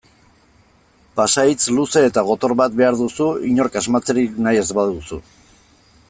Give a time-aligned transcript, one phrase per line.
[1.19, 5.21] Pasahitz luze eta gotor bat behar duzu inork asmatzerik nahi ez baduzu.